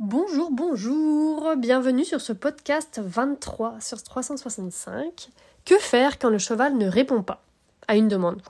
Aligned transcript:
Bonjour, 0.00 0.52
bonjour, 0.52 1.56
bienvenue 1.56 2.04
sur 2.04 2.20
ce 2.20 2.32
podcast 2.32 3.00
23 3.04 3.80
sur 3.80 4.00
365. 4.00 5.28
Que 5.64 5.76
faire 5.76 6.20
quand 6.20 6.30
le 6.30 6.38
cheval 6.38 6.76
ne 6.76 6.86
répond 6.86 7.24
pas? 7.24 7.42
À 7.88 7.96
une 7.96 8.06
demande. 8.06 8.40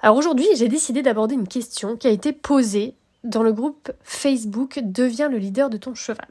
Alors 0.00 0.16
aujourd'hui, 0.16 0.48
j'ai 0.56 0.66
décidé 0.66 1.02
d'aborder 1.02 1.36
une 1.36 1.46
question 1.46 1.96
qui 1.96 2.08
a 2.08 2.10
été 2.10 2.32
posée 2.32 2.96
dans 3.22 3.44
le 3.44 3.52
groupe 3.52 3.92
Facebook 4.02 4.80
Deviens 4.82 5.28
le 5.28 5.38
leader 5.38 5.70
de 5.70 5.76
ton 5.76 5.94
cheval. 5.94 6.26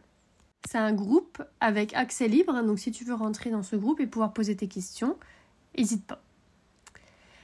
C'est 0.70 0.78
un 0.78 0.92
groupe 0.92 1.42
avec 1.62 1.94
accès 1.94 2.28
libre, 2.28 2.62
donc 2.64 2.80
si 2.80 2.92
tu 2.92 3.06
veux 3.06 3.16
rentrer 3.16 3.50
dans 3.50 3.64
ce 3.64 3.78
groupe 3.78 4.02
et 4.02 4.08
pouvoir 4.08 4.34
poser 4.34 4.58
tes 4.58 4.68
questions, 4.68 5.16
n'hésite 5.78 6.06
pas. 6.06 6.22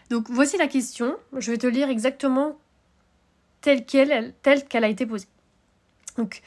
Donc 0.09 0.29
voici 0.29 0.57
la 0.57 0.67
question, 0.67 1.15
je 1.37 1.49
vais 1.49 1.57
te 1.57 1.67
lire 1.67 1.87
exactement 1.87 2.57
telle 3.61 3.85
telle 3.85 4.65
qu'elle 4.67 4.83
a 4.83 4.89
été 4.89 5.05
posée. 5.05 5.27
Donc, 6.19 6.41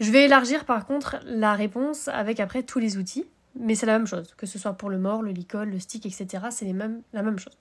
je 0.00 0.10
vais 0.10 0.24
élargir 0.24 0.64
par 0.64 0.86
contre 0.86 1.20
la 1.26 1.52
réponse 1.52 2.08
avec 2.08 2.40
après 2.40 2.62
tous 2.62 2.78
les 2.78 2.96
outils, 2.96 3.26
mais 3.54 3.74
c'est 3.74 3.84
la 3.84 3.98
même 3.98 4.06
chose, 4.06 4.34
que 4.38 4.46
ce 4.46 4.58
soit 4.58 4.72
pour 4.72 4.88
le 4.88 4.98
mort, 4.98 5.20
le 5.20 5.32
licol, 5.32 5.68
le 5.68 5.78
stick, 5.78 6.06
etc. 6.06 6.46
C'est 6.50 6.64
la 6.64 7.22
même 7.22 7.38
chose. 7.38 7.58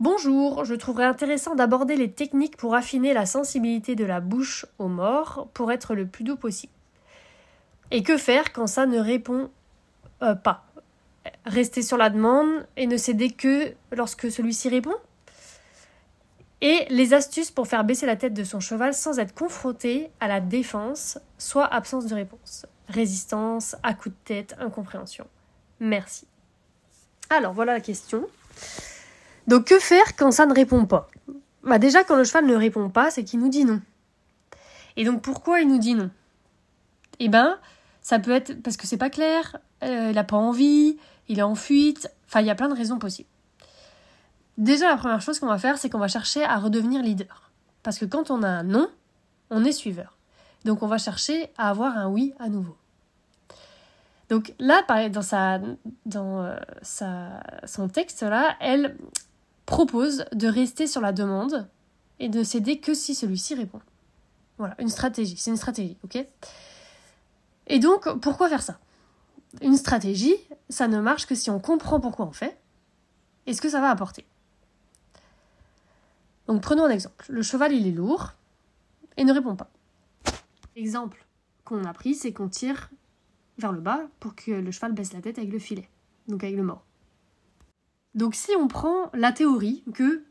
Bonjour, 0.00 0.64
je 0.64 0.74
trouverais 0.74 1.04
intéressant 1.04 1.54
d'aborder 1.54 1.94
les 1.94 2.10
techniques 2.10 2.56
pour 2.56 2.74
affiner 2.74 3.12
la 3.12 3.26
sensibilité 3.26 3.96
de 3.96 4.06
la 4.06 4.20
bouche 4.20 4.64
au 4.78 4.88
mort 4.88 5.50
pour 5.52 5.70
être 5.72 5.94
le 5.94 6.06
plus 6.06 6.24
doux 6.24 6.36
possible. 6.36 6.72
Et 7.90 8.02
que 8.02 8.16
faire 8.16 8.54
quand 8.54 8.66
ça 8.66 8.86
ne 8.86 8.98
répond 8.98 9.50
euh, 10.22 10.34
pas? 10.34 10.64
Rester 11.44 11.82
sur 11.82 11.98
la 11.98 12.08
demande 12.08 12.66
et 12.78 12.86
ne 12.86 12.96
céder 12.96 13.28
que 13.30 13.74
lorsque 13.92 14.30
celui-ci 14.30 14.70
répond? 14.70 14.94
Et 16.60 16.86
les 16.90 17.14
astuces 17.14 17.50
pour 17.50 17.66
faire 17.66 17.84
baisser 17.84 18.06
la 18.06 18.16
tête 18.16 18.34
de 18.34 18.44
son 18.44 18.60
cheval 18.60 18.94
sans 18.94 19.18
être 19.18 19.34
confronté 19.34 20.10
à 20.20 20.28
la 20.28 20.40
défense, 20.40 21.18
soit 21.38 21.66
absence 21.66 22.06
de 22.06 22.14
réponse, 22.14 22.66
résistance, 22.88 23.76
à 23.82 23.94
coup 23.94 24.10
de 24.10 24.14
tête, 24.24 24.54
incompréhension. 24.58 25.26
Merci. 25.80 26.26
Alors 27.30 27.52
voilà 27.52 27.74
la 27.74 27.80
question. 27.80 28.26
Donc 29.46 29.66
que 29.66 29.78
faire 29.78 30.16
quand 30.16 30.30
ça 30.30 30.46
ne 30.46 30.54
répond 30.54 30.84
pas? 30.84 31.08
Bah 31.62 31.78
déjà 31.78 32.04
quand 32.04 32.16
le 32.16 32.24
cheval 32.24 32.46
ne 32.46 32.54
répond 32.54 32.90
pas, 32.90 33.10
c'est 33.10 33.24
qu'il 33.24 33.40
nous 33.40 33.48
dit 33.48 33.64
non. 33.64 33.80
Et 34.96 35.04
donc 35.04 35.22
pourquoi 35.22 35.60
il 35.60 35.68
nous 35.68 35.78
dit 35.78 35.94
non? 35.94 36.10
Eh 37.20 37.28
ben, 37.28 37.58
ça 38.02 38.18
peut 38.18 38.32
être 38.32 38.62
parce 38.62 38.76
que 38.76 38.86
c'est 38.86 38.96
pas 38.96 39.10
clair, 39.10 39.58
euh, 39.82 40.08
il 40.10 40.14
n'a 40.14 40.24
pas 40.24 40.36
envie, 40.36 40.98
il 41.28 41.38
est 41.38 41.42
en 41.42 41.54
fuite, 41.54 42.10
enfin 42.26 42.40
il 42.40 42.46
y 42.46 42.50
a 42.50 42.54
plein 42.54 42.68
de 42.68 42.74
raisons 42.74 42.98
possibles. 42.98 43.28
Déjà, 44.60 44.90
la 44.90 44.98
première 44.98 45.22
chose 45.22 45.38
qu'on 45.38 45.46
va 45.46 45.58
faire, 45.58 45.78
c'est 45.78 45.88
qu'on 45.88 45.98
va 45.98 46.06
chercher 46.06 46.44
à 46.44 46.58
redevenir 46.58 47.02
leader. 47.02 47.50
Parce 47.82 47.98
que 47.98 48.04
quand 48.04 48.30
on 48.30 48.42
a 48.42 48.48
un 48.48 48.62
non, 48.62 48.90
on 49.48 49.64
est 49.64 49.72
suiveur. 49.72 50.18
Donc 50.66 50.82
on 50.82 50.86
va 50.86 50.98
chercher 50.98 51.50
à 51.56 51.70
avoir 51.70 51.96
un 51.96 52.08
oui 52.08 52.34
à 52.38 52.50
nouveau. 52.50 52.76
Donc 54.28 54.52
là, 54.58 54.82
dans, 55.08 55.76
dans 56.04 56.42
euh, 56.42 56.56
sa, 56.82 57.42
son 57.64 57.88
texte, 57.88 58.20
là, 58.20 58.54
elle 58.60 58.98
propose 59.64 60.26
de 60.32 60.46
rester 60.46 60.86
sur 60.86 61.00
la 61.00 61.12
demande 61.12 61.66
et 62.18 62.28
de 62.28 62.44
céder 62.44 62.80
que 62.80 62.92
si 62.92 63.14
celui-ci 63.14 63.54
répond. 63.54 63.80
Voilà, 64.58 64.74
une 64.78 64.90
stratégie. 64.90 65.38
C'est 65.38 65.50
une 65.50 65.56
stratégie, 65.56 65.96
ok? 66.04 66.22
Et 67.66 67.78
donc, 67.78 68.12
pourquoi 68.20 68.50
faire 68.50 68.60
ça? 68.60 68.78
Une 69.62 69.78
stratégie, 69.78 70.36
ça 70.68 70.86
ne 70.86 71.00
marche 71.00 71.24
que 71.24 71.34
si 71.34 71.48
on 71.48 71.60
comprend 71.60 71.98
pourquoi 71.98 72.26
on 72.26 72.32
fait 72.32 72.58
et 73.46 73.54
ce 73.54 73.62
que 73.62 73.70
ça 73.70 73.80
va 73.80 73.88
apporter. 73.88 74.26
Donc 76.50 76.62
prenons 76.62 76.86
un 76.86 76.90
exemple. 76.90 77.26
Le 77.28 77.42
cheval, 77.42 77.72
il 77.72 77.86
est 77.86 77.92
lourd 77.92 78.32
et 79.16 79.22
ne 79.22 79.32
répond 79.32 79.54
pas. 79.54 79.70
L'exemple 80.74 81.24
qu'on 81.64 81.84
a 81.84 81.92
pris, 81.92 82.16
c'est 82.16 82.32
qu'on 82.32 82.48
tire 82.48 82.90
vers 83.58 83.70
le 83.70 83.80
bas 83.80 84.00
pour 84.18 84.34
que 84.34 84.50
le 84.50 84.72
cheval 84.72 84.92
baisse 84.92 85.12
la 85.12 85.20
tête 85.20 85.38
avec 85.38 85.52
le 85.52 85.60
filet, 85.60 85.88
donc 86.26 86.42
avec 86.42 86.56
le 86.56 86.64
mort. 86.64 86.84
Donc 88.16 88.34
si 88.34 88.50
on 88.58 88.66
prend 88.66 89.10
la 89.14 89.30
théorie 89.30 89.84
que 89.94 90.24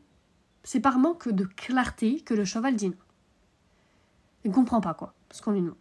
c'est 0.62 0.80
par 0.80 0.98
manque 0.98 1.30
de 1.30 1.44
clarté 1.46 2.20
que 2.20 2.34
le 2.34 2.44
cheval 2.44 2.76
dit 2.76 2.90
non. 2.90 2.96
Il 4.44 4.50
ne 4.50 4.54
comprend 4.54 4.82
pas 4.82 4.92
quoi, 4.92 5.14
ce 5.30 5.40
qu'on 5.40 5.52
lui 5.52 5.62
demande. 5.62 5.78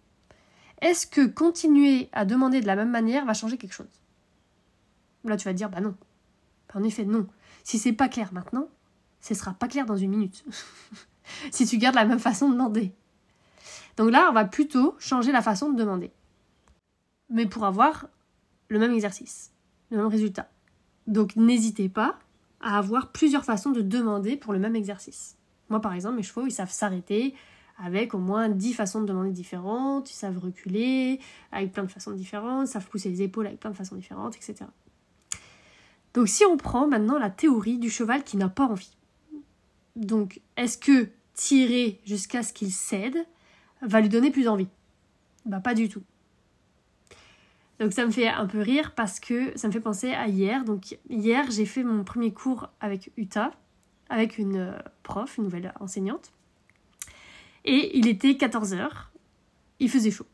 Est-ce 0.80 1.06
que 1.06 1.28
continuer 1.28 2.08
à 2.14 2.24
demander 2.24 2.62
de 2.62 2.68
la 2.68 2.78
même 2.78 2.92
manière 2.92 3.26
va 3.26 3.34
changer 3.34 3.58
quelque 3.58 3.74
chose? 3.74 4.02
Là 5.26 5.36
tu 5.36 5.44
vas 5.44 5.52
te 5.52 5.58
dire 5.58 5.70
bah 5.70 5.82
non. 5.82 5.98
En 6.74 6.84
effet 6.84 7.04
non. 7.04 7.28
Si 7.66 7.78
c'est 7.78 7.92
pas 7.92 8.08
clair 8.08 8.32
maintenant, 8.32 8.70
ce 9.22 9.34
sera 9.34 9.54
pas 9.54 9.68
clair 9.68 9.86
dans 9.86 9.98
une 9.98 10.12
minute. 10.12 10.46
si 11.52 11.66
tu 11.66 11.78
gardes 11.78 11.96
la 11.96 12.06
même 12.06 12.20
façon 12.20 12.50
de 12.50 12.54
demander. 12.54 12.94
Donc 13.98 14.12
là, 14.12 14.28
on 14.30 14.34
va 14.34 14.46
plutôt 14.46 14.96
changer 15.00 15.32
la 15.32 15.42
façon 15.42 15.72
de 15.72 15.78
demander. 15.78 16.12
Mais 17.30 17.46
pour 17.46 17.66
avoir 17.66 18.08
le 18.70 18.80
même 18.80 18.94
exercice, 18.94 19.52
le 19.92 19.98
même 19.98 20.08
résultat. 20.08 20.50
Donc 21.08 21.36
n'hésitez 21.36 21.90
pas 21.90 22.18
à 22.62 22.78
avoir 22.78 23.12
plusieurs 23.12 23.46
façons 23.46 23.72
de 23.72 23.82
demander 23.82 24.38
pour 24.38 24.54
le 24.54 24.60
même 24.60 24.76
exercice. 24.76 25.38
Moi, 25.70 25.82
par 25.82 25.94
exemple, 25.94 26.16
mes 26.16 26.24
chevaux, 26.24 26.46
ils 26.46 26.52
savent 26.52 26.72
s'arrêter 26.72 27.36
avec 27.82 28.14
au 28.14 28.18
moins 28.18 28.50
10 28.50 28.74
façons 28.74 29.02
de 29.02 29.06
demander 29.06 29.32
différentes, 29.32 30.12
ils 30.12 30.16
savent 30.16 30.38
reculer 30.38 31.20
avec 31.52 31.72
plein 31.72 31.84
de 31.84 31.92
façons 31.92 32.12
différentes, 32.12 32.68
ils 32.68 32.72
savent 32.72 32.88
pousser 32.88 33.10
les 33.10 33.22
épaules 33.22 33.48
avec 33.48 33.60
plein 33.60 33.70
de 33.70 33.76
façons 33.76 33.96
différentes, 33.96 34.36
etc. 34.36 34.66
Donc 36.14 36.28
si 36.28 36.44
on 36.46 36.58
prend 36.58 36.88
maintenant 36.88 37.18
la 37.18 37.30
théorie 37.30 37.78
du 37.78 37.90
cheval 37.90 38.24
qui 38.24 38.36
n'a 38.36 38.50
pas 38.50 38.66
envie, 38.66 38.98
donc, 40.00 40.40
est-ce 40.56 40.78
que 40.78 41.10
tirer 41.34 42.00
jusqu'à 42.06 42.42
ce 42.42 42.54
qu'il 42.54 42.72
cède 42.72 43.18
va 43.82 44.00
lui 44.00 44.08
donner 44.08 44.32
plus 44.32 44.48
envie? 44.48 44.70
Bah 45.46 45.60
pas 45.60 45.74
du 45.74 45.90
tout. 45.90 46.04
Donc 47.80 47.92
ça 47.94 48.06
me 48.06 48.12
fait 48.12 48.28
un 48.28 48.46
peu 48.46 48.60
rire 48.60 48.94
parce 48.96 49.20
que 49.20 49.58
ça 49.58 49.68
me 49.68 49.74
fait 49.74 49.82
penser 49.82 50.12
à 50.12 50.28
hier. 50.28 50.64
Donc 50.64 50.98
hier, 51.10 51.52
j'ai 51.52 51.66
fait 51.66 51.84
mon 51.84 52.04
premier 52.06 52.32
cours 52.32 52.70
avec 52.80 53.12
Uta, 53.18 53.52
avec 54.10 54.38
une 54.38 54.58
euh, 54.58 54.78
prof, 55.04 55.38
une 55.38 55.46
nouvelle 55.46 55.74
enseignante. 55.82 56.32
Et 57.66 57.98
il 57.98 58.08
était 58.08 58.32
14h. 58.32 58.90
Il 59.80 59.90
faisait 59.90 60.12
chaud. 60.12 60.26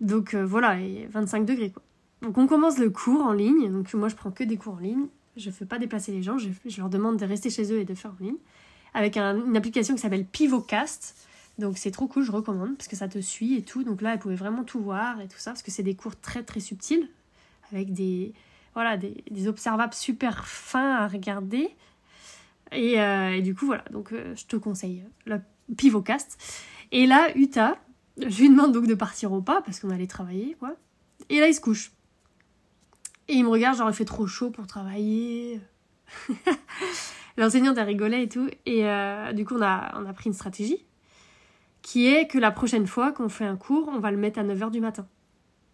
Donc 0.00 0.34
euh, 0.34 0.44
voilà, 0.44 0.80
et 0.80 1.06
25 1.10 1.44
degrés 1.44 1.70
quoi. 1.70 1.82
Donc 2.22 2.38
on 2.38 2.46
commence 2.46 2.78
le 2.78 2.88
cours 2.88 3.22
en 3.22 3.32
ligne. 3.32 3.70
Donc 3.70 3.92
moi 3.92 4.08
je 4.08 4.16
prends 4.16 4.30
que 4.30 4.44
des 4.44 4.56
cours 4.56 4.74
en 4.74 4.78
ligne 4.78 5.06
je 5.36 5.48
ne 5.48 5.54
fais 5.54 5.64
pas 5.64 5.78
déplacer 5.78 6.12
les 6.12 6.22
gens, 6.22 6.38
je, 6.38 6.48
leur 6.78 6.88
demande 6.88 7.18
de 7.18 7.24
rester 7.24 7.50
chez 7.50 7.72
eux 7.72 7.78
et 7.78 7.84
de 7.84 7.94
faire 7.94 8.12
en 8.12 8.24
ligne, 8.24 8.36
avec 8.94 9.16
une 9.16 9.56
application 9.56 9.94
qui 9.94 10.00
s'appelle 10.00 10.26
Pivocast. 10.26 11.16
Donc 11.58 11.78
c'est 11.78 11.90
trop 11.90 12.06
cool, 12.06 12.24
je 12.24 12.32
recommande, 12.32 12.76
parce 12.76 12.88
que 12.88 12.96
ça 12.96 13.08
te 13.08 13.18
suit 13.20 13.56
et 13.56 13.62
tout. 13.62 13.84
Donc 13.84 14.02
là, 14.02 14.14
elle 14.14 14.18
pouvait 14.18 14.36
vraiment 14.36 14.64
tout 14.64 14.80
voir 14.80 15.20
et 15.20 15.28
tout 15.28 15.38
ça, 15.38 15.52
parce 15.52 15.62
que 15.62 15.70
c'est 15.70 15.82
des 15.82 15.94
cours 15.94 16.18
très 16.18 16.42
très 16.42 16.60
subtils, 16.60 17.08
avec 17.72 17.92
des, 17.92 18.32
voilà, 18.74 18.96
des, 18.96 19.48
observables 19.48 19.94
super 19.94 20.46
fins 20.46 20.96
à 20.96 21.08
regarder. 21.08 21.70
Et, 22.72 23.00
euh, 23.00 23.40
du 23.40 23.54
coup, 23.54 23.66
voilà, 23.66 23.84
donc 23.90 24.12
euh, 24.12 24.34
je 24.34 24.46
te 24.46 24.56
conseille 24.56 25.04
le 25.26 25.40
Pivocast. 25.76 26.38
Et 26.90 27.06
là, 27.06 27.34
Uta, 27.36 27.76
je 28.18 28.40
lui 28.40 28.48
demande 28.48 28.72
donc 28.72 28.86
de 28.86 28.94
partir 28.94 29.32
au 29.32 29.42
pas, 29.42 29.62
parce 29.62 29.80
qu'on 29.80 29.90
allait 29.90 30.06
travailler, 30.06 30.56
quoi. 30.58 30.74
Et 31.28 31.40
là, 31.40 31.48
il 31.48 31.54
se 31.54 31.60
couche. 31.60 31.92
Et 33.28 33.34
il 33.34 33.44
me 33.44 33.50
regarde, 33.50 33.76
genre 33.78 33.90
il 33.90 33.94
fait 33.94 34.04
trop 34.04 34.26
chaud 34.26 34.50
pour 34.50 34.66
travailler. 34.66 35.60
L'enseignante 37.36 37.78
a 37.78 37.84
rigolé 37.84 38.22
et 38.22 38.28
tout. 38.28 38.48
Et 38.66 38.86
euh, 38.86 39.32
du 39.32 39.44
coup, 39.44 39.54
on 39.56 39.62
a, 39.62 39.98
on 39.98 40.06
a 40.06 40.12
pris 40.12 40.28
une 40.28 40.34
stratégie 40.34 40.84
qui 41.82 42.06
est 42.06 42.28
que 42.28 42.38
la 42.38 42.50
prochaine 42.50 42.86
fois 42.86 43.12
qu'on 43.12 43.28
fait 43.28 43.44
un 43.44 43.56
cours, 43.56 43.88
on 43.92 43.98
va 43.98 44.10
le 44.10 44.16
mettre 44.16 44.38
à 44.38 44.44
9h 44.44 44.70
du 44.70 44.80
matin. 44.80 45.06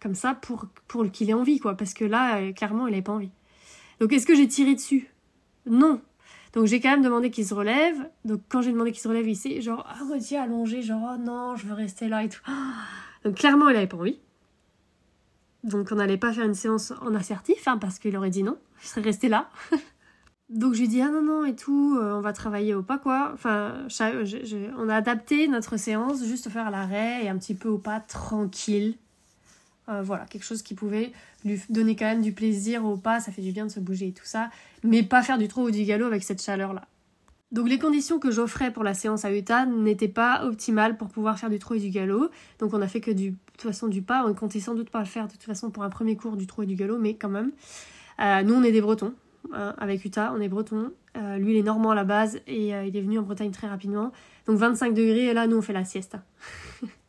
Comme 0.01 0.15
ça, 0.15 0.33
pour, 0.33 0.65
pour 0.87 1.09
qu'il 1.11 1.29
ait 1.29 1.33
envie, 1.33 1.59
quoi. 1.59 1.75
Parce 1.75 1.93
que 1.93 2.05
là, 2.05 2.39
euh, 2.39 2.51
clairement, 2.51 2.87
il 2.87 2.91
n'avait 2.91 3.03
pas 3.03 3.13
envie. 3.13 3.31
Donc, 3.99 4.11
est-ce 4.13 4.25
que 4.25 4.35
j'ai 4.35 4.47
tiré 4.47 4.73
dessus? 4.73 5.09
Non. 5.65 6.01
Donc, 6.53 6.65
j'ai 6.65 6.79
quand 6.79 6.89
même 6.89 7.03
demandé 7.03 7.29
qu'il 7.29 7.45
se 7.45 7.53
relève. 7.53 8.09
Donc, 8.25 8.41
quand 8.49 8.61
j'ai 8.61 8.71
demandé 8.71 8.91
qu'il 8.91 9.01
se 9.01 9.07
relève, 9.07 9.27
il 9.27 9.35
s'est 9.35 9.61
genre, 9.61 9.85
ah, 9.87 10.03
moitié 10.05 10.37
allongé, 10.37 10.81
genre, 10.81 11.11
oh 11.13 11.17
non, 11.17 11.55
je 11.55 11.67
veux 11.67 11.73
rester 11.73 12.07
là 12.07 12.23
et 12.23 12.29
tout. 12.29 12.41
Donc, 13.23 13.35
clairement, 13.35 13.69
il 13.69 13.73
n'avait 13.73 13.87
pas 13.87 13.97
envie. 13.97 14.19
Donc 15.63 15.89
on 15.91 15.95
n'allait 15.95 16.17
pas 16.17 16.31
faire 16.31 16.45
une 16.45 16.53
séance 16.53 16.93
en 17.01 17.13
assertif, 17.15 17.67
hein, 17.67 17.77
parce 17.77 17.99
qu'il 17.99 18.15
aurait 18.15 18.29
dit 18.29 18.43
non, 18.43 18.57
je 18.81 18.87
serais 18.87 19.01
restée 19.01 19.29
là. 19.29 19.49
Donc 20.49 20.73
je 20.73 20.79
lui 20.79 20.87
dis 20.87 21.01
ah 21.01 21.09
non 21.09 21.21
non 21.21 21.45
et 21.45 21.55
tout, 21.55 21.97
euh, 21.99 22.17
on 22.17 22.21
va 22.21 22.33
travailler 22.33 22.73
au 22.73 22.81
pas 22.81 22.97
quoi. 22.97 23.31
Enfin, 23.33 23.85
on 24.77 24.89
a 24.89 24.95
adapté 24.95 25.47
notre 25.47 25.77
séance 25.77 26.23
juste 26.25 26.49
faire 26.49 26.71
l'arrêt 26.71 27.23
et 27.23 27.29
un 27.29 27.37
petit 27.37 27.53
peu 27.53 27.69
au 27.69 27.77
pas 27.77 27.99
tranquille. 27.99 28.95
Euh, 29.89 30.01
voilà, 30.01 30.25
quelque 30.25 30.43
chose 30.43 30.61
qui 30.61 30.73
pouvait 30.73 31.11
lui 31.45 31.61
donner 31.69 31.95
quand 31.95 32.05
même 32.05 32.21
du 32.21 32.31
plaisir 32.31 32.85
au 32.85 32.97
pas, 32.97 33.19
ça 33.19 33.31
fait 33.31 33.41
du 33.41 33.51
bien 33.51 33.65
de 33.65 33.71
se 33.71 33.79
bouger 33.79 34.07
et 34.07 34.11
tout 34.11 34.25
ça, 34.25 34.49
mais 34.83 35.03
pas 35.03 35.23
faire 35.23 35.37
du 35.37 35.47
trop 35.47 35.67
ou 35.67 35.71
du 35.71 35.83
galop 35.83 36.05
avec 36.05 36.23
cette 36.23 36.41
chaleur 36.41 36.73
là. 36.73 36.87
Donc 37.51 37.67
les 37.67 37.79
conditions 37.79 38.19
que 38.19 38.29
j'offrais 38.29 38.71
pour 38.71 38.83
la 38.83 38.93
séance 38.93 39.25
à 39.25 39.33
Utah 39.33 39.65
n'étaient 39.65 40.07
pas 40.07 40.45
optimales 40.45 40.97
pour 40.97 41.09
pouvoir 41.09 41.39
faire 41.39 41.49
du 41.49 41.57
trot 41.57 41.75
et 41.75 41.79
du 41.79 41.89
galop. 41.89 42.29
Donc 42.59 42.73
on 42.73 42.81
a 42.81 42.87
fait 42.87 43.01
que 43.01 43.11
du, 43.11 43.31
de 43.31 43.37
toute 43.53 43.61
façon 43.61 43.87
du 43.87 44.01
pas. 44.01 44.23
On 44.27 44.33
comptait 44.33 44.59
sans 44.59 44.75
doute 44.75 44.89
pas 44.89 44.99
le 44.99 45.05
faire 45.05 45.27
de 45.27 45.31
toute 45.31 45.43
façon 45.43 45.71
pour 45.71 45.83
un 45.83 45.89
premier 45.89 46.15
cours 46.15 46.37
du 46.37 46.45
trot 46.45 46.63
et 46.63 46.67
du 46.67 46.75
galop, 46.75 46.99
mais 46.99 47.15
quand 47.15 47.29
même. 47.29 47.51
Euh, 48.19 48.43
nous 48.43 48.53
on 48.53 48.63
est 48.63 48.71
des 48.71 48.81
Bretons. 48.81 49.13
hein, 49.53 49.73
avec 49.77 50.05
Utah, 50.05 50.31
on 50.35 50.41
est 50.41 50.49
breton. 50.49 50.91
Euh, 51.17 51.37
lui, 51.37 51.53
il 51.53 51.57
est 51.57 51.63
normand 51.63 51.91
à 51.91 51.95
la 51.95 52.03
base 52.03 52.39
et 52.45 52.69
il 52.69 52.95
est 52.95 53.01
venu 53.01 53.17
en 53.17 53.23
Bretagne 53.23 53.51
très 53.51 53.67
rapidement. 53.67 54.11
Donc 54.45 54.57
25 54.57 54.93
degrés, 54.93 55.25
et 55.25 55.33
là, 55.33 55.47
nous, 55.47 55.57
on 55.57 55.61
fait 55.61 55.73
la 55.73 55.85
sieste. 55.85 56.17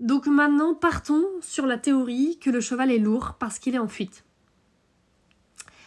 Donc 0.00 0.26
maintenant, 0.26 0.74
partons 0.74 1.24
sur 1.40 1.66
la 1.66 1.78
théorie 1.78 2.38
que 2.40 2.50
le 2.50 2.60
cheval 2.60 2.90
est 2.90 2.98
lourd 2.98 3.36
parce 3.38 3.58
qu'il 3.58 3.74
est 3.74 3.78
en 3.78 3.88
fuite. 3.88 4.24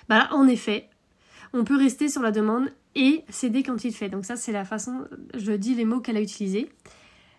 Bah 0.08 0.18
là, 0.18 0.30
en 0.34 0.48
effet, 0.48 0.90
on 1.54 1.64
peut 1.64 1.78
rester 1.78 2.08
sur 2.08 2.22
la 2.22 2.32
demande 2.32 2.72
et 2.98 3.24
céder 3.30 3.64
quand 3.64 3.86
il 3.86 3.94
fait. 3.94 4.10
Donc 4.10 4.26
ça, 4.26 4.36
c'est 4.36 4.52
la 4.52 4.66
façon, 4.66 5.06
je 5.36 5.54
dis 5.54 5.76
les 5.76 5.86
mots 5.86 6.02
qu'elle 6.02 6.18
a 6.18 6.22
utilisés. 6.22 6.70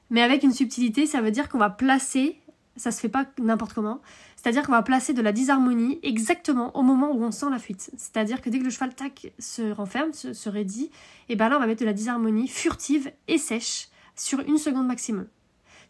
Mais 0.08 0.22
avec 0.22 0.44
une 0.44 0.52
subtilité, 0.52 1.04
ça 1.04 1.20
veut 1.20 1.32
dire 1.32 1.48
qu'on 1.48 1.58
va 1.58 1.68
placer, 1.68 2.40
ça 2.76 2.92
se 2.92 3.00
fait 3.00 3.08
pas 3.08 3.26
n'importe 3.38 3.74
comment, 3.74 4.00
c'est-à-dire 4.36 4.62
qu'on 4.62 4.72
va 4.72 4.82
placer 4.82 5.12
de 5.12 5.20
la 5.20 5.32
disharmonie 5.32 5.98
exactement 6.04 6.74
au 6.76 6.82
moment 6.82 7.10
où 7.12 7.22
on 7.24 7.32
sent 7.32 7.50
la 7.50 7.58
fuite. 7.58 7.90
C'est-à-dire 7.96 8.40
que 8.40 8.48
dès 8.48 8.60
que 8.60 8.64
le 8.64 8.70
cheval 8.70 8.94
tac 8.94 9.32
se 9.38 9.72
renferme, 9.72 10.12
se, 10.12 10.48
raidit, 10.48 10.90
et 11.28 11.34
ben 11.34 11.48
là 11.48 11.56
on 11.56 11.60
va 11.60 11.66
mettre 11.66 11.80
de 11.80 11.86
la 11.86 11.92
disharmonie 11.92 12.46
furtive 12.48 13.10
et 13.26 13.36
sèche 13.36 13.88
sur 14.14 14.40
une 14.40 14.58
seconde 14.58 14.86
maximum. 14.86 15.26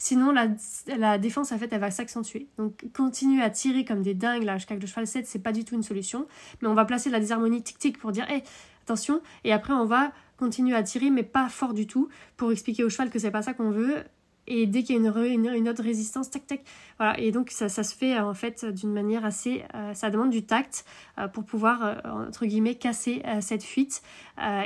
Sinon, 0.01 0.33
la, 0.33 1.19
défense, 1.19 1.51
en 1.51 1.59
fait, 1.59 1.73
elle 1.73 1.81
va 1.81 1.91
s'accentuer. 1.91 2.47
Donc, 2.57 2.85
continuer 2.95 3.43
à 3.43 3.51
tirer 3.51 3.85
comme 3.85 4.03
des 4.03 4.15
dingues 4.15 4.45
là 4.45 4.57
jusqu'à 4.57 4.77
que 4.77 4.81
le 4.81 4.87
cheval 4.87 5.09
cède, 5.09 5.27
c'est 5.27 5.41
pas 5.41 5.51
du 5.51 5.65
tout 5.65 5.75
une 5.75 5.83
solution. 5.83 6.29
Mais 6.63 6.69
on 6.69 6.75
va 6.75 6.85
placer 6.85 7.11
la 7.11 7.19
disharmonie 7.19 7.65
tic-tic 7.65 7.99
pour 7.99 8.13
dire, 8.13 8.31
hé, 8.31 8.45
attention. 8.89 9.21
Et 9.45 9.53
après, 9.53 9.73
on 9.73 9.85
va 9.85 10.13
continuer 10.39 10.75
à 10.75 10.83
tirer, 10.83 11.11
mais 11.11 11.23
pas 11.23 11.49
fort 11.49 11.75
du 11.75 11.87
tout, 11.87 12.09
pour 12.37 12.53
expliquer 12.53 12.85
au 12.85 12.89
cheval 12.89 13.11
que 13.11 13.19
c'est 13.19 13.31
pas 13.31 13.43
ça 13.43 13.55
qu'on 13.55 13.71
veut. 13.71 14.05
Et 14.51 14.67
dès 14.67 14.83
qu'il 14.83 14.97
y 14.97 15.07
a 15.07 15.25
une, 15.27 15.47
une, 15.47 15.69
autre 15.69 15.83
résistance, 15.83 16.31
tac, 16.31 16.47
tac. 16.47 16.63
Voilà. 16.97 17.21
Et 17.21 17.33
donc, 17.33 17.51
ça, 17.51 17.69
se 17.69 17.95
fait, 17.95 18.19
en 18.19 18.33
fait, 18.33 18.65
d'une 18.65 18.93
manière 18.93 19.27
assez. 19.27 19.63
Euh, 19.75 19.93
ça 19.93 20.09
demande 20.09 20.31
du 20.31 20.43
tact 20.43 20.87
euh, 21.19 21.29
pour 21.29 21.45
pouvoir, 21.45 21.85
euh, 21.85 22.27
entre 22.29 22.47
guillemets, 22.47 22.75
casser 22.75 23.23
cette 23.41 23.63
fuite 23.63 24.03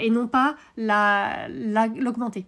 et 0.01 0.11
non 0.11 0.29
pas 0.29 0.55
l'augmenter. 0.77 2.41
La, 2.41 2.47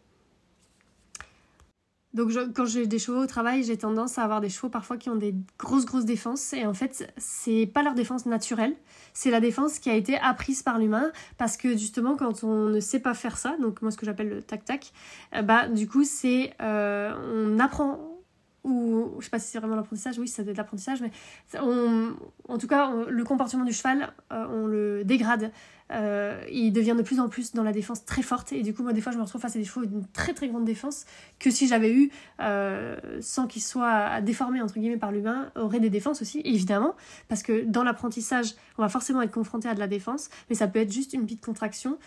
donc 2.14 2.30
quand 2.54 2.64
j'ai 2.64 2.86
des 2.86 3.00
chevaux 3.00 3.22
au 3.22 3.26
travail, 3.26 3.64
j'ai 3.64 3.76
tendance 3.76 4.18
à 4.18 4.22
avoir 4.22 4.40
des 4.40 4.48
chevaux 4.48 4.68
parfois 4.68 4.96
qui 4.96 5.10
ont 5.10 5.16
des 5.16 5.34
grosses 5.58 5.84
grosses 5.84 6.04
défenses. 6.04 6.52
Et 6.52 6.64
en 6.64 6.72
fait 6.72 7.12
c'est 7.16 7.66
pas 7.66 7.82
leur 7.82 7.94
défense 7.94 8.24
naturelle, 8.24 8.74
c'est 9.12 9.30
la 9.30 9.40
défense 9.40 9.80
qui 9.80 9.90
a 9.90 9.94
été 9.94 10.16
apprise 10.18 10.62
par 10.62 10.78
l'humain. 10.78 11.10
Parce 11.38 11.56
que 11.56 11.76
justement 11.76 12.16
quand 12.16 12.44
on 12.44 12.68
ne 12.68 12.80
sait 12.80 13.00
pas 13.00 13.14
faire 13.14 13.36
ça, 13.36 13.56
donc 13.60 13.82
moi 13.82 13.90
ce 13.90 13.96
que 13.96 14.06
j'appelle 14.06 14.28
le 14.28 14.42
tac 14.42 14.64
tac, 14.64 14.92
euh, 15.34 15.42
bah 15.42 15.68
du 15.68 15.88
coup 15.88 16.04
c'est 16.04 16.54
euh, 16.62 17.12
on 17.34 17.58
apprend 17.58 18.14
ou 18.62 19.16
je 19.18 19.24
sais 19.24 19.30
pas 19.30 19.38
si 19.38 19.50
c'est 19.50 19.58
vraiment 19.58 19.76
l'apprentissage, 19.76 20.18
oui, 20.18 20.26
ça 20.26 20.42
doit 20.42 20.52
être 20.52 20.56
l'apprentissage, 20.56 21.02
mais 21.02 21.10
en 21.58 22.58
tout 22.58 22.66
cas, 22.66 22.90
le 23.08 23.24
comportement 23.24 23.64
du 23.64 23.72
cheval, 23.72 24.14
euh, 24.32 24.46
on 24.50 24.66
le 24.66 25.04
dégrade. 25.04 25.52
Euh, 25.92 26.42
il 26.50 26.72
devient 26.72 26.94
de 26.96 27.02
plus 27.02 27.20
en 27.20 27.28
plus 27.28 27.52
dans 27.52 27.62
la 27.62 27.72
défense 27.72 28.04
très 28.04 28.22
forte, 28.22 28.52
et 28.52 28.62
du 28.62 28.72
coup, 28.72 28.82
moi, 28.82 28.92
des 28.92 29.00
fois, 29.00 29.12
je 29.12 29.18
me 29.18 29.22
retrouve 29.22 29.40
face 29.40 29.54
à 29.54 29.58
des 29.58 29.64
chevaux 29.64 29.84
d'une 29.84 30.06
très 30.08 30.32
très 30.32 30.48
grande 30.48 30.64
défense 30.64 31.04
que 31.38 31.50
si 31.50 31.68
j'avais 31.68 31.92
eu, 31.92 32.10
euh, 32.40 32.96
sans 33.20 33.46
qu'ils 33.46 33.62
soient 33.62 34.20
déformés 34.20 34.62
entre 34.62 34.74
guillemets 34.74 34.96
par 34.96 35.12
l'humain, 35.12 35.50
aurait 35.56 35.80
des 35.80 35.90
défenses 35.90 36.22
aussi, 36.22 36.40
évidemment, 36.44 36.94
parce 37.28 37.42
que 37.42 37.64
dans 37.64 37.84
l'apprentissage, 37.84 38.54
on 38.78 38.82
va 38.82 38.88
forcément 38.88 39.22
être 39.22 39.32
confronté 39.32 39.68
à 39.68 39.74
de 39.74 39.80
la 39.80 39.86
défense, 39.86 40.30
mais 40.48 40.56
ça 40.56 40.68
peut 40.68 40.78
être 40.78 40.92
juste 40.92 41.12
une 41.12 41.24
petite 41.24 41.44
contraction 41.44 41.98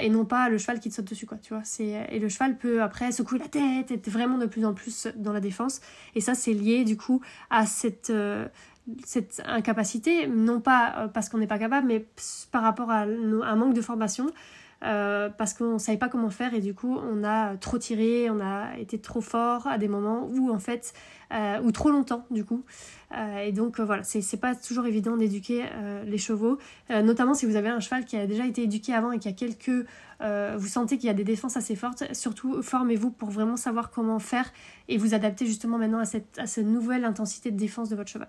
et 0.00 0.08
non 0.08 0.24
pas 0.24 0.48
le 0.48 0.58
cheval 0.58 0.80
qui 0.80 0.88
te 0.88 0.94
saute 0.94 1.06
dessus, 1.06 1.26
quoi, 1.26 1.38
tu 1.38 1.54
vois. 1.54 1.62
Et 1.80 2.18
le 2.18 2.28
cheval 2.28 2.56
peut 2.58 2.82
après 2.82 3.12
secouer 3.12 3.38
la 3.38 3.48
tête, 3.48 3.90
être 3.90 4.08
vraiment 4.08 4.38
de 4.38 4.46
plus 4.46 4.64
en 4.64 4.74
plus 4.74 5.08
dans 5.16 5.32
la 5.32 5.40
défense. 5.40 5.80
Et 6.14 6.20
ça, 6.20 6.34
c'est 6.34 6.52
lié 6.52 6.84
du 6.84 6.96
coup 6.96 7.20
à 7.50 7.66
cette, 7.66 8.10
euh, 8.10 8.46
cette 9.04 9.42
incapacité, 9.46 10.26
non 10.26 10.60
pas 10.60 10.94
euh, 10.96 11.08
parce 11.08 11.28
qu'on 11.28 11.38
n'est 11.38 11.46
pas 11.46 11.58
capable, 11.58 11.86
mais 11.86 12.06
par 12.50 12.62
rapport 12.62 12.90
à, 12.90 13.02
un 13.02 13.56
manque 13.56 13.74
de 13.74 13.82
formation. 13.82 14.26
Euh, 14.82 15.28
parce 15.28 15.52
qu'on 15.52 15.74
ne 15.74 15.78
savait 15.78 15.98
pas 15.98 16.08
comment 16.08 16.30
faire 16.30 16.54
et 16.54 16.62
du 16.62 16.72
coup 16.72 16.96
on 16.96 17.22
a 17.22 17.54
trop 17.58 17.76
tiré, 17.76 18.30
on 18.30 18.40
a 18.40 18.78
été 18.78 18.98
trop 18.98 19.20
fort 19.20 19.66
à 19.66 19.76
des 19.76 19.88
moments 19.88 20.26
où 20.32 20.50
en 20.50 20.58
fait, 20.58 20.94
ou 21.62 21.70
trop 21.70 21.90
longtemps 21.90 22.24
du 22.30 22.46
coup. 22.46 22.64
et 23.44 23.52
donc 23.52 23.78
voilà, 23.78 24.04
c'est 24.04 24.40
pas 24.40 24.54
toujours 24.54 24.86
évident 24.86 25.18
d'éduquer 25.18 25.66
les 26.06 26.16
chevaux, 26.16 26.56
notamment 26.88 27.34
si 27.34 27.44
vous 27.44 27.56
avez 27.56 27.68
un 27.68 27.80
cheval 27.80 28.06
qui 28.06 28.16
a 28.16 28.26
déjà 28.26 28.46
été 28.46 28.62
éduqué 28.62 28.94
avant 28.94 29.12
et 29.12 29.18
qui 29.18 29.28
a 29.28 29.32
quelques 29.32 29.84
euh, 30.22 30.54
vous 30.58 30.66
sentez 30.66 30.98
qu'il 30.98 31.06
y 31.06 31.10
a 31.10 31.14
des 31.14 31.24
défenses 31.24 31.56
assez 31.56 31.76
fortes, 31.76 32.04
surtout 32.14 32.62
formez-vous 32.62 33.10
pour 33.10 33.30
vraiment 33.30 33.56
savoir 33.56 33.90
comment 33.90 34.18
faire 34.18 34.52
et 34.88 34.98
vous 34.98 35.14
adapter 35.14 35.46
justement 35.46 35.78
maintenant 35.78 35.98
à 35.98 36.04
cette, 36.04 36.38
à 36.38 36.46
cette 36.46 36.66
nouvelle 36.66 37.04
intensité 37.04 37.50
de 37.50 37.56
défense 37.56 37.88
de 37.88 37.96
votre 37.96 38.10
cheval. 38.10 38.28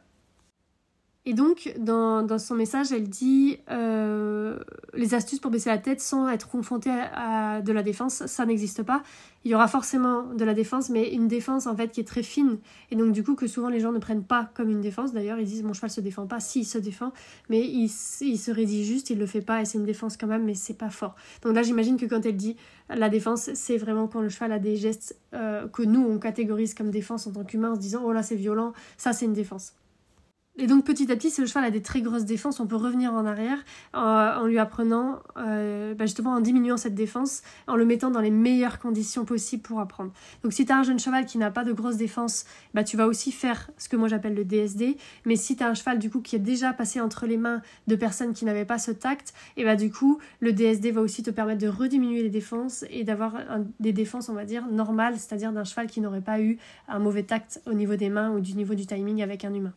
Et 1.27 1.35
donc, 1.35 1.71
dans, 1.77 2.23
dans, 2.23 2.39
son 2.39 2.56
message, 2.56 2.91
elle 2.91 3.07
dit 3.07 3.59
euh, 3.69 4.57
les 4.95 5.13
astuces 5.13 5.39
pour 5.39 5.51
baisser 5.51 5.69
la 5.69 5.77
tête 5.77 6.01
sans 6.01 6.27
être 6.27 6.50
confronté 6.50 6.89
à, 6.89 7.62
de 7.62 7.71
la 7.71 7.83
défense, 7.83 8.25
ça 8.25 8.44
n'existe 8.47 8.81
pas. 8.81 9.03
Il 9.45 9.51
y 9.51 9.56
aura 9.56 9.68
forcément 9.68 10.23
de 10.23 10.44
la 10.44 10.56
défense, 10.56 10.89
mais 10.89 11.13
une 11.13 11.27
défense 11.27 11.68
en 11.68 11.75
fait 11.75 11.89
qui 11.89 12.00
est 12.00 12.07
très 12.07 12.23
fine. 12.23 12.57
Et 12.89 12.95
donc, 12.95 13.12
du 13.12 13.23
coup, 13.23 13.35
que 13.35 13.45
souvent 13.45 13.69
les 13.69 13.79
gens 13.79 13.91
ne 13.91 14.00
prennent 14.00 14.23
pas 14.23 14.50
comme 14.56 14.71
une 14.71 14.81
défense. 14.81 15.13
D'ailleurs, 15.13 15.38
ils 15.38 15.45
disent 15.45 15.62
mon 15.62 15.73
cheval 15.73 15.91
se 15.91 16.01
défend 16.01 16.25
pas. 16.25 16.39
Si, 16.39 16.62
il 16.62 16.65
se 16.65 16.79
défend, 16.79 17.13
mais 17.50 17.62
il, 17.68 17.88
se 17.89 18.50
rédit 18.50 18.83
juste, 18.83 19.12
il 19.12 19.19
le 19.19 19.27
fait 19.27 19.41
pas 19.41 19.62
et 19.62 19.65
c'est 19.65 19.77
une 19.77 19.85
défense 19.85 20.18
quand 20.18 20.27
même, 20.27 20.44
mais 20.44 20.56
c'est 20.56 20.73
pas 20.73 20.89
fort. 20.89 21.15
Donc 21.44 21.53
là, 21.53 21.62
j'imagine 21.62 21.97
que 21.97 22.07
quand 22.07 22.25
elle 22.25 22.35
dit 22.35 22.56
la 22.89 23.09
défense, 23.09 23.51
c'est 23.53 23.77
vraiment 23.77 24.07
quand 24.07 24.21
le 24.21 24.29
cheval 24.29 24.53
a 24.53 24.59
des 24.59 24.75
gestes 24.75 25.19
euh, 25.35 25.68
que 25.68 25.83
nous 25.83 26.03
on 26.03 26.18
catégorise 26.18 26.73
comme 26.73 26.89
défense 26.89 27.27
en 27.27 27.31
tant 27.31 27.44
qu'humain 27.44 27.73
en 27.73 27.75
se 27.75 27.79
disant 27.79 28.01
oh 28.03 28.12
là 28.12 28.23
c'est 28.23 28.35
violent, 28.35 28.73
ça 28.97 29.13
c'est 29.13 29.25
une 29.25 29.33
défense. 29.33 29.75
Et 30.57 30.68
donc 30.68 30.83
petit 30.83 31.09
à 31.09 31.15
petit, 31.15 31.33
le 31.39 31.48
cheval 31.48 31.63
a 31.63 31.71
des 31.71 31.81
très 31.81 32.01
grosses 32.01 32.25
défenses, 32.25 32.59
on 32.59 32.68
peut 32.68 32.75
revenir 32.75 33.13
en 33.13 33.25
arrière 33.25 33.57
euh, 33.95 34.36
en 34.36 34.45
lui 34.45 34.59
apprenant, 34.59 35.19
euh, 35.38 35.94
bah, 35.94 36.06
justement 36.06 36.31
en 36.31 36.42
diminuant 36.42 36.75
cette 36.75 36.94
défense, 36.94 37.42
en 37.68 37.77
le 37.77 37.86
mettant 37.86 38.12
dans 38.12 38.19
les 38.19 38.31
meilleures 38.31 38.77
conditions 38.77 39.24
possibles 39.24 39.63
pour 39.63 39.80
apprendre. 39.80 40.12
Donc 40.44 40.51
si 40.51 40.65
tu 40.65 40.74
as 40.74 40.77
un 40.77 40.83
jeune 40.83 41.00
cheval 41.00 41.25
qui 41.25 41.38
n'a 41.38 41.51
pas 41.51 41.63
de 41.63 41.71
grosses 41.71 41.95
défenses, 41.95 42.45
bah, 42.74 42.83
tu 42.83 42.98
vas 42.98 43.07
aussi 43.07 43.31
faire 43.31 43.71
ce 43.77 43.88
que 43.88 43.95
moi 43.95 44.09
j'appelle 44.09 44.36
le 44.36 44.44
DSD. 44.44 44.98
Mais 45.25 45.38
si 45.38 45.56
tu 45.56 45.63
as 45.63 45.69
un 45.69 45.74
cheval 45.74 46.00
du 46.00 46.09
coup 46.09 46.19
qui 46.19 46.36
est 46.36 46.39
déjà 46.39 46.74
passé 46.74 47.00
entre 47.00 47.27
les 47.27 47.38
mains 47.38 47.62
de 47.88 47.95
personnes 47.95 48.33
qui 48.33 48.44
n'avaient 48.44 48.65
pas 48.65 48.77
ce 48.77 48.92
tact, 48.92 49.33
et 49.56 49.63
bah 49.63 49.77
du 49.77 49.89
coup 49.89 50.19
le 50.42 50.51
DSD 50.51 50.92
va 50.92 51.00
aussi 51.00 51.24
te 51.24 51.30
permettre 51.30 51.62
de 51.62 51.69
rediminuer 51.69 52.24
les 52.24 52.30
défenses 52.30 52.83
et 52.89 53.06
d'avoir 53.06 53.36
des 53.80 53.94
défenses 53.94 54.27
on 54.27 54.33
va 54.33 54.44
dire 54.44 54.68
normales, 54.68 55.18
c'est-à-dire 55.18 55.54
d'un 55.54 55.63
cheval 55.63 55.88
qui 55.88 56.01
n'aurait 56.01 56.21
pas 56.21 56.42
eu 56.42 56.57
un 56.89 57.00
mauvais 57.00 57.24
tact 57.24 57.62
au 57.68 57.74
niveau 57.74 57.95
des 57.95 58.09
mains 58.09 58.31
ou 58.31 58.42
du 58.42 58.54
niveau 58.54 58.75
du 58.75 58.86
timing 58.86 59.24
avec 59.24 59.45
un 59.45 59.54
humain. 59.54 59.74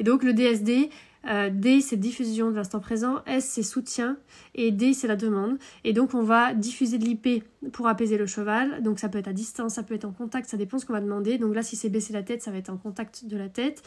Et 0.00 0.02
donc 0.02 0.24
le 0.24 0.32
DSD, 0.32 0.90
euh, 1.28 1.50
D 1.52 1.82
c'est 1.82 1.98
diffusion 1.98 2.50
de 2.50 2.56
l'instant 2.56 2.80
présent, 2.80 3.22
S 3.26 3.44
c'est 3.44 3.62
soutien 3.62 4.16
et 4.54 4.70
D 4.70 4.94
c'est 4.94 5.06
la 5.06 5.16
demande. 5.16 5.58
Et 5.84 5.92
donc 5.92 6.14
on 6.14 6.22
va 6.22 6.54
diffuser 6.54 6.96
de 6.96 7.04
l'IP 7.04 7.44
pour 7.72 7.86
apaiser 7.86 8.16
le 8.16 8.26
cheval. 8.26 8.82
Donc 8.82 8.98
ça 8.98 9.10
peut 9.10 9.18
être 9.18 9.28
à 9.28 9.34
distance, 9.34 9.74
ça 9.74 9.82
peut 9.82 9.94
être 9.94 10.06
en 10.06 10.12
contact, 10.12 10.48
ça 10.48 10.56
dépend 10.56 10.78
ce 10.78 10.86
qu'on 10.86 10.94
va 10.94 11.02
demander. 11.02 11.36
Donc 11.36 11.54
là 11.54 11.62
si 11.62 11.76
c'est 11.76 11.90
baisser 11.90 12.14
la 12.14 12.22
tête, 12.22 12.42
ça 12.42 12.50
va 12.50 12.56
être 12.56 12.70
en 12.70 12.78
contact 12.78 13.26
de 13.26 13.36
la 13.36 13.50
tête 13.50 13.82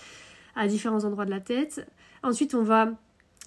à 0.56 0.68
différents 0.68 1.04
endroits 1.04 1.26
de 1.26 1.32
la 1.32 1.42
tête. 1.42 1.86
Ensuite 2.22 2.54
on 2.54 2.62
va 2.62 2.92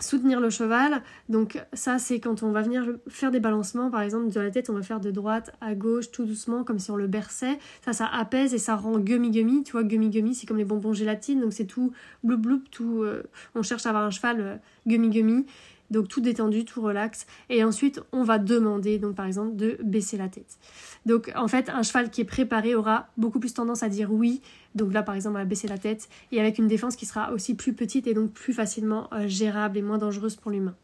soutenir 0.00 0.40
le 0.40 0.50
cheval. 0.50 1.02
Donc 1.28 1.62
ça 1.72 1.98
c'est 1.98 2.20
quand 2.20 2.42
on 2.42 2.50
va 2.50 2.62
venir 2.62 2.84
faire 3.08 3.30
des 3.30 3.40
balancements, 3.40 3.90
par 3.90 4.02
exemple 4.02 4.30
de 4.30 4.40
la 4.40 4.50
tête 4.50 4.70
on 4.70 4.74
va 4.74 4.82
faire 4.82 5.00
de 5.00 5.10
droite 5.10 5.52
à 5.60 5.74
gauche 5.74 6.10
tout 6.10 6.24
doucement 6.24 6.64
comme 6.64 6.78
si 6.78 6.90
on 6.90 6.96
le 6.96 7.06
berçait. 7.06 7.58
Ça 7.84 7.92
ça 7.92 8.06
apaise 8.06 8.54
et 8.54 8.58
ça 8.58 8.76
rend 8.76 8.98
gummy 8.98 9.30
gummy. 9.30 9.62
Tu 9.64 9.72
vois 9.72 9.84
gummy 9.84 10.10
gummy 10.10 10.34
c'est 10.34 10.46
comme 10.46 10.58
les 10.58 10.64
bonbons 10.64 10.92
gélatine 10.92 11.40
donc 11.40 11.52
c'est 11.52 11.66
tout 11.66 11.92
bloup 12.22 12.38
bloup 12.38 12.62
tout. 12.70 13.02
Euh, 13.02 13.22
on 13.54 13.62
cherche 13.62 13.86
à 13.86 13.90
avoir 13.90 14.04
un 14.04 14.10
cheval 14.10 14.40
euh, 14.40 14.56
gummy 14.86 15.10
gummy. 15.10 15.46
Donc 15.90 16.08
tout 16.08 16.20
détendu, 16.20 16.64
tout 16.64 16.82
relax. 16.82 17.26
Et 17.48 17.64
ensuite, 17.64 18.00
on 18.12 18.22
va 18.22 18.38
demander, 18.38 18.98
donc 18.98 19.14
par 19.14 19.26
exemple, 19.26 19.56
de 19.56 19.78
baisser 19.82 20.16
la 20.16 20.28
tête. 20.28 20.58
Donc 21.04 21.32
en 21.36 21.48
fait, 21.48 21.68
un 21.68 21.82
cheval 21.82 22.10
qui 22.10 22.22
est 22.22 22.26
préparé 22.26 22.74
aura 22.74 23.08
beaucoup 23.16 23.40
plus 23.40 23.54
tendance 23.54 23.82
à 23.82 23.88
dire 23.88 24.12
oui. 24.12 24.42
Donc 24.74 24.92
là, 24.92 25.02
par 25.02 25.14
exemple, 25.14 25.38
à 25.38 25.44
baisser 25.44 25.68
la 25.68 25.78
tête. 25.78 26.08
Et 26.32 26.40
avec 26.40 26.58
une 26.58 26.68
défense 26.68 26.96
qui 26.96 27.06
sera 27.06 27.32
aussi 27.32 27.54
plus 27.54 27.72
petite 27.72 28.06
et 28.06 28.14
donc 28.14 28.32
plus 28.32 28.52
facilement 28.52 29.08
euh, 29.12 29.28
gérable 29.28 29.78
et 29.78 29.82
moins 29.82 29.98
dangereuse 29.98 30.36
pour 30.36 30.50
l'humain. 30.50 30.74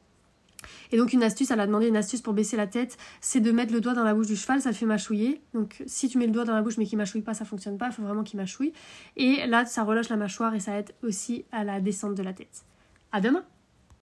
Et 0.91 0.97
donc 0.97 1.13
une 1.13 1.23
astuce, 1.23 1.51
elle 1.51 1.61
a 1.61 1.67
demandé 1.67 1.89
une 1.89 1.97
astuce 1.97 2.21
pour 2.21 2.35
baisser 2.35 2.57
la 2.57 2.67
tête, 2.67 2.97
c'est 3.21 3.41
de 3.41 3.51
mettre 3.51 3.73
le 3.73 3.81
doigt 3.81 3.95
dans 3.95 4.05
la 4.05 4.15
bouche 4.15 4.27
du 4.27 4.37
cheval, 4.37 4.61
ça 4.61 4.71
le 4.71 4.75
fait 4.75 4.87
mâchouiller. 4.87 5.41
Donc 5.55 5.83
si 5.87 6.09
tu 6.09 6.19
mets 6.19 6.27
le 6.27 6.33
doigt 6.33 6.45
dans 6.45 6.55
la 6.55 6.63
bouche 6.63 6.79
mais 6.79 6.87
qu'il 6.87 6.99
mâchouille 6.99 7.23
pas, 7.23 7.35
ça 7.35 7.45
fonctionne 7.45 7.79
pas, 7.79 7.87
il 7.87 7.93
faut 7.93 8.03
vraiment 8.03 8.23
qu'il 8.23 8.39
mâchouille. 8.39 8.73
Et 9.17 9.47
là, 9.47 9.65
ça 9.65 9.85
relâche 9.85 10.09
la 10.09 10.17
mâchoire 10.17 10.55
et 10.55 10.61
ça 10.61 10.79
aide 10.79 10.93
aussi 11.03 11.45
à 11.53 11.65
la 11.65 11.81
descente 11.81 12.15
de 12.15 12.23
la 12.23 12.33
tête. 12.33 12.65
À 13.11 13.21
demain 13.21 13.45